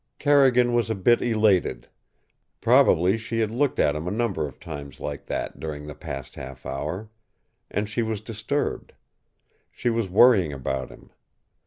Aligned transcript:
Carrigan 0.17 0.73
was 0.73 0.89
a 0.89 0.95
bit 0.95 1.21
elated. 1.21 1.87
Probably 2.59 3.19
she 3.19 3.37
had 3.37 3.51
looked 3.51 3.77
at 3.77 3.95
him 3.95 4.07
a 4.07 4.09
number 4.11 4.47
of 4.47 4.59
times 4.59 4.99
like 4.99 5.27
that 5.27 5.59
during 5.59 5.85
the 5.85 5.93
past 5.93 6.33
half 6.33 6.65
hour. 6.65 7.11
And 7.69 7.87
she 7.87 8.01
was 8.01 8.19
disturbed. 8.19 8.93
She 9.71 9.91
was 9.91 10.09
worrying 10.09 10.53
about 10.53 10.89
him. 10.89 11.11